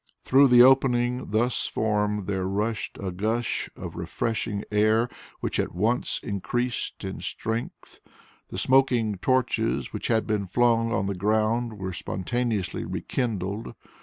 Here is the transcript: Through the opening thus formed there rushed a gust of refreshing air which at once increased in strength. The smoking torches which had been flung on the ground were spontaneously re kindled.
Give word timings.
Through 0.23 0.47
the 0.47 0.63
opening 0.63 1.29
thus 1.29 1.67
formed 1.67 2.25
there 2.25 2.47
rushed 2.47 2.97
a 2.99 3.11
gust 3.11 3.69
of 3.75 3.95
refreshing 3.95 4.63
air 4.71 5.07
which 5.41 5.59
at 5.59 5.75
once 5.75 6.19
increased 6.23 7.03
in 7.03 7.19
strength. 7.19 7.99
The 8.49 8.57
smoking 8.57 9.19
torches 9.19 9.93
which 9.93 10.07
had 10.07 10.25
been 10.25 10.47
flung 10.47 10.91
on 10.91 11.05
the 11.05 11.13
ground 11.13 11.77
were 11.77 11.93
spontaneously 11.93 12.83
re 12.83 13.01
kindled. 13.01 13.75